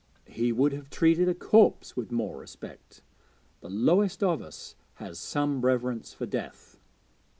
[0.25, 3.03] He would have treated a corpse with more respect:
[3.59, 6.79] the lowest of us has some reverence for death.